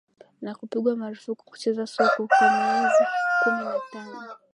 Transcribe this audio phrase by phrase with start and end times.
[0.43, 3.03] Na kupigwa marafuku kucheza soka kwa miezi
[3.43, 4.19] kumi na tano